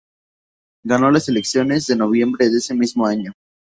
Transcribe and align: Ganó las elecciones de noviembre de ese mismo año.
Ganó 0.83 1.11
las 1.11 1.29
elecciones 1.29 1.85
de 1.85 1.95
noviembre 1.95 2.49
de 2.49 2.57
ese 2.57 2.73
mismo 2.73 3.05
año. 3.05 3.33